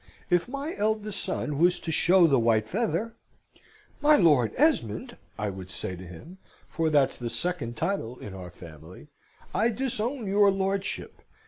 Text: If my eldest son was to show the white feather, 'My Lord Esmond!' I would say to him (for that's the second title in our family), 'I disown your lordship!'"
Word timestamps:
If 0.31 0.47
my 0.49 0.75
eldest 0.77 1.23
son 1.23 1.59
was 1.59 1.79
to 1.81 1.91
show 1.91 2.25
the 2.25 2.39
white 2.39 2.67
feather, 2.67 3.13
'My 4.01 4.15
Lord 4.15 4.51
Esmond!' 4.57 5.15
I 5.37 5.51
would 5.51 5.69
say 5.69 5.95
to 5.95 6.07
him 6.07 6.39
(for 6.67 6.89
that's 6.89 7.17
the 7.17 7.29
second 7.29 7.77
title 7.77 8.17
in 8.17 8.33
our 8.33 8.49
family), 8.49 9.09
'I 9.53 9.69
disown 9.69 10.25
your 10.25 10.49
lordship!'" 10.49 11.21